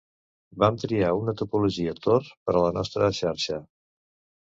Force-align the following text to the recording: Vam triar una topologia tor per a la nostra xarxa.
Vam 0.63 0.79
triar 0.83 1.11
una 1.19 1.35
topologia 1.43 1.95
tor 2.07 2.33
per 2.49 2.59
a 2.59 2.67
la 2.67 2.75
nostra 2.81 3.15
xarxa. 3.23 3.65